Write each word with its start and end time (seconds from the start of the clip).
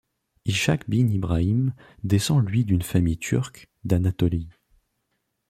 Ishak 0.45 0.89
bin 0.89 1.09
Ibrahim 1.09 1.75
descend 2.03 2.49
lui 2.49 2.65
d'une 2.65 2.81
famille 2.81 3.19
turque 3.19 3.69
d'Anatolie. 3.83 4.49